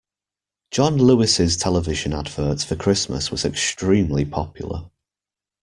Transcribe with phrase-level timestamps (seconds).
[0.71, 4.89] John Lewis’s television advert for Christmas was extremely popular